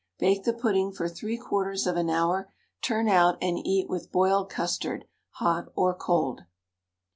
Bake 0.17 0.45
the 0.45 0.53
pudding 0.53 0.91
for 0.91 1.07
3/4 1.07 1.85
of 1.85 1.95
an 1.95 2.09
hour, 2.09 2.51
turn 2.81 3.07
out, 3.07 3.37
and 3.39 3.59
eat 3.59 3.87
with 3.87 4.11
boiled 4.11 4.49
custard, 4.49 5.05
hot 5.33 5.71
or 5.75 5.93
cold. 5.93 6.41